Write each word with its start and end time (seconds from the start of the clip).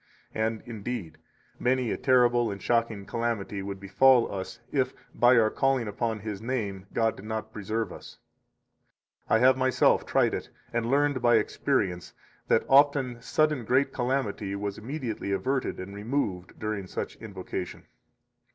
And, 0.33 0.63
indeed, 0.65 1.19
many 1.59 1.91
a 1.91 1.95
terrible 1.97 2.49
and 2.49 2.59
shocking 2.59 3.05
calamity 3.05 3.61
would 3.61 3.79
befall 3.79 4.33
us 4.33 4.59
if, 4.71 4.95
by 5.13 5.37
our 5.37 5.51
calling 5.51 5.87
upon 5.87 6.21
His 6.21 6.41
name, 6.41 6.87
God 6.91 7.15
did 7.15 7.25
not 7.25 7.53
preserve 7.53 7.93
us. 7.93 8.17
72 9.27 9.33
I 9.35 9.39
have 9.47 9.57
myself 9.57 10.07
tried 10.07 10.33
it, 10.33 10.49
and 10.73 10.89
learned 10.89 11.21
by 11.21 11.35
experience 11.35 12.15
that 12.47 12.65
often 12.67 13.21
sudden 13.21 13.63
great 13.63 13.93
calamity 13.93 14.55
was 14.55 14.79
immediately 14.79 15.31
averted 15.31 15.79
and 15.79 15.93
removed 15.93 16.57
during 16.57 16.87
such 16.87 17.15
invocation. 17.17 17.85